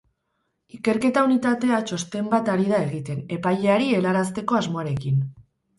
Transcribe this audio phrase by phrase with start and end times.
[0.77, 5.27] Ikerketa-unitatea txosten bat ari da egiten, epaileari helarazteko asmoarekin.